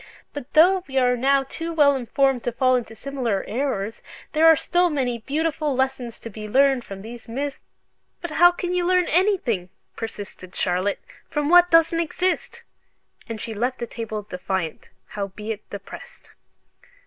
But 0.33 0.53
though 0.53 0.83
we 0.87 0.97
are 0.97 1.15
now 1.15 1.43
too 1.43 1.71
well 1.71 1.95
informed 1.95 2.43
to 2.45 2.51
fall 2.51 2.75
into 2.75 2.95
similar 2.95 3.43
errors, 3.47 4.01
there 4.31 4.47
are 4.47 4.55
still 4.55 4.89
many 4.89 5.19
beautiful 5.19 5.75
lessons 5.75 6.19
to 6.21 6.29
be 6.31 6.47
learned 6.49 6.83
from 6.83 7.03
these 7.03 7.27
myths" 7.27 7.61
"But 8.19 8.31
how 8.31 8.51
can 8.51 8.73
you 8.73 8.83
learn 8.83 9.05
anything," 9.09 9.69
persisted 9.95 10.55
Charlotte, 10.55 11.01
"from 11.29 11.49
what 11.49 11.69
doesn't 11.69 11.99
exist?" 11.99 12.63
And 13.29 13.39
she 13.39 13.53
left 13.53 13.77
the 13.77 13.85
table 13.85 14.23
defiant, 14.23 14.89
howbeit 15.09 15.69
depressed. 15.69 16.31